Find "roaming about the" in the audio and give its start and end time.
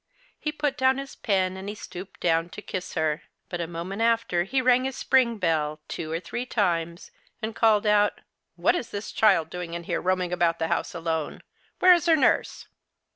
10.01-10.69